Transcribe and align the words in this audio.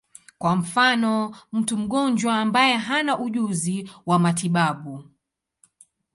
Kwa 0.37 0.55
mfano, 0.55 1.35
mtu 1.51 1.77
mgonjwa 1.77 2.35
ambaye 2.39 2.77
hana 2.77 3.19
ujuzi 3.19 3.89
wa 4.05 4.19
matibabu. 4.19 5.03